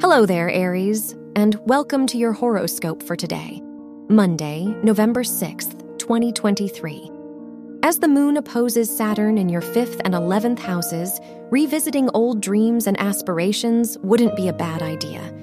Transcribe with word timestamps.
Hello 0.00 0.24
there, 0.24 0.48
Aries, 0.50 1.16
and 1.34 1.56
welcome 1.66 2.06
to 2.06 2.18
your 2.18 2.32
horoscope 2.32 3.02
for 3.02 3.16
today, 3.16 3.60
Monday, 4.08 4.66
November 4.84 5.24
6th, 5.24 5.98
2023. 5.98 7.10
As 7.82 7.98
the 7.98 8.06
moon 8.06 8.36
opposes 8.36 8.96
Saturn 8.96 9.38
in 9.38 9.48
your 9.48 9.60
5th 9.60 10.00
and 10.04 10.14
11th 10.14 10.60
houses, 10.60 11.18
revisiting 11.50 12.08
old 12.14 12.40
dreams 12.40 12.86
and 12.86 12.96
aspirations 13.00 13.98
wouldn't 13.98 14.36
be 14.36 14.46
a 14.46 14.52
bad 14.52 14.82
idea. 14.82 15.34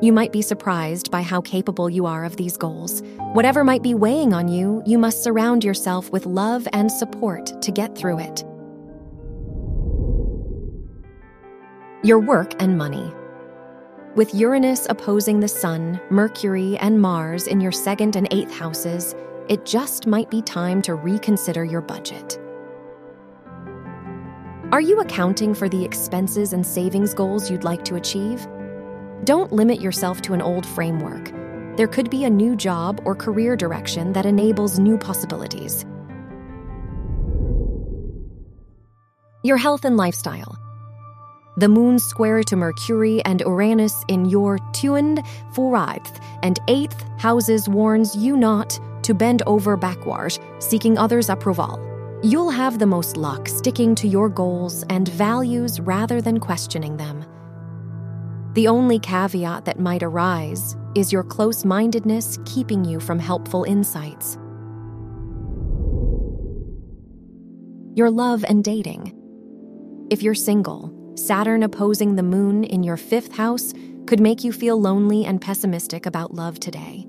You 0.00 0.14
might 0.14 0.32
be 0.32 0.40
surprised 0.40 1.10
by 1.10 1.20
how 1.20 1.42
capable 1.42 1.90
you 1.90 2.06
are 2.06 2.24
of 2.24 2.38
these 2.38 2.56
goals. 2.56 3.02
Whatever 3.34 3.62
might 3.62 3.82
be 3.82 3.92
weighing 3.92 4.32
on 4.32 4.48
you, 4.48 4.82
you 4.86 4.96
must 4.96 5.22
surround 5.22 5.62
yourself 5.62 6.10
with 6.10 6.24
love 6.24 6.66
and 6.72 6.90
support 6.90 7.60
to 7.60 7.70
get 7.70 7.94
through 7.94 8.20
it. 8.20 8.42
Your 12.02 12.20
work 12.20 12.54
and 12.62 12.78
money. 12.78 13.12
With 14.18 14.34
Uranus 14.34 14.84
opposing 14.90 15.38
the 15.38 15.46
Sun, 15.46 16.00
Mercury, 16.10 16.76
and 16.78 17.00
Mars 17.00 17.46
in 17.46 17.60
your 17.60 17.70
second 17.70 18.16
and 18.16 18.26
eighth 18.32 18.52
houses, 18.52 19.14
it 19.48 19.64
just 19.64 20.08
might 20.08 20.28
be 20.28 20.42
time 20.42 20.82
to 20.82 20.96
reconsider 20.96 21.64
your 21.64 21.80
budget. 21.80 22.36
Are 24.72 24.80
you 24.80 24.98
accounting 24.98 25.54
for 25.54 25.68
the 25.68 25.84
expenses 25.84 26.52
and 26.52 26.66
savings 26.66 27.14
goals 27.14 27.48
you'd 27.48 27.62
like 27.62 27.84
to 27.84 27.94
achieve? 27.94 28.44
Don't 29.22 29.52
limit 29.52 29.80
yourself 29.80 30.20
to 30.22 30.34
an 30.34 30.42
old 30.42 30.66
framework. 30.66 31.26
There 31.76 31.86
could 31.86 32.10
be 32.10 32.24
a 32.24 32.30
new 32.30 32.56
job 32.56 33.00
or 33.04 33.14
career 33.14 33.54
direction 33.54 34.14
that 34.14 34.26
enables 34.26 34.80
new 34.80 34.98
possibilities. 34.98 35.86
Your 39.44 39.58
health 39.58 39.84
and 39.84 39.96
lifestyle. 39.96 40.56
The 41.58 41.68
moon 41.68 41.98
square 41.98 42.44
to 42.44 42.54
Mercury 42.54 43.20
and 43.24 43.40
Uranus 43.40 44.04
in 44.06 44.26
your 44.26 44.58
Tuend, 44.70 45.26
Fourth, 45.52 46.20
and 46.44 46.60
Eighth 46.68 47.04
houses 47.18 47.68
warns 47.68 48.14
you 48.14 48.36
not 48.36 48.78
to 49.02 49.12
bend 49.12 49.42
over 49.44 49.76
backward, 49.76 50.38
seeking 50.60 50.96
others' 50.96 51.28
approval. 51.28 51.80
You'll 52.22 52.50
have 52.50 52.78
the 52.78 52.86
most 52.86 53.16
luck 53.16 53.48
sticking 53.48 53.96
to 53.96 54.06
your 54.06 54.28
goals 54.28 54.84
and 54.88 55.08
values 55.08 55.80
rather 55.80 56.20
than 56.20 56.38
questioning 56.38 56.96
them. 56.96 57.24
The 58.52 58.68
only 58.68 59.00
caveat 59.00 59.64
that 59.64 59.80
might 59.80 60.04
arise 60.04 60.76
is 60.94 61.12
your 61.12 61.24
close 61.24 61.64
mindedness 61.64 62.38
keeping 62.44 62.84
you 62.84 63.00
from 63.00 63.18
helpful 63.18 63.64
insights. 63.64 64.36
Your 67.96 68.12
love 68.12 68.44
and 68.48 68.62
dating. 68.62 69.12
If 70.08 70.22
you're 70.22 70.36
single, 70.36 70.94
Saturn 71.18 71.64
opposing 71.64 72.14
the 72.14 72.22
moon 72.22 72.62
in 72.62 72.84
your 72.84 72.96
fifth 72.96 73.36
house 73.36 73.74
could 74.06 74.20
make 74.20 74.44
you 74.44 74.52
feel 74.52 74.80
lonely 74.80 75.24
and 75.24 75.40
pessimistic 75.40 76.06
about 76.06 76.32
love 76.32 76.60
today. 76.60 77.04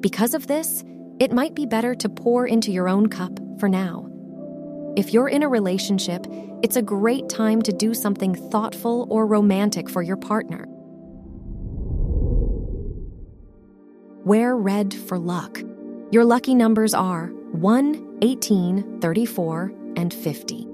Because 0.00 0.34
of 0.34 0.48
this, 0.48 0.82
it 1.20 1.30
might 1.30 1.54
be 1.54 1.64
better 1.64 1.94
to 1.94 2.08
pour 2.08 2.46
into 2.46 2.72
your 2.72 2.88
own 2.88 3.08
cup 3.08 3.38
for 3.60 3.68
now. 3.68 4.10
If 4.96 5.12
you're 5.12 5.28
in 5.28 5.44
a 5.44 5.48
relationship, 5.48 6.26
it's 6.62 6.76
a 6.76 6.82
great 6.82 7.28
time 7.28 7.62
to 7.62 7.72
do 7.72 7.94
something 7.94 8.34
thoughtful 8.50 9.06
or 9.08 9.24
romantic 9.24 9.88
for 9.88 10.02
your 10.02 10.16
partner. 10.16 10.66
Wear 14.24 14.56
red 14.56 14.92
for 14.92 15.18
luck. 15.18 15.60
Your 16.10 16.24
lucky 16.24 16.56
numbers 16.56 16.92
are 16.92 17.28
1, 17.52 18.18
18, 18.20 19.00
34, 19.00 19.72
and 19.96 20.12
50. 20.12 20.73